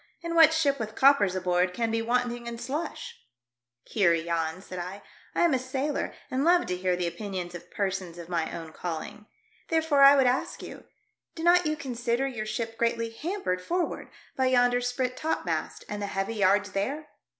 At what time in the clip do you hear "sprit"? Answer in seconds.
14.81-15.15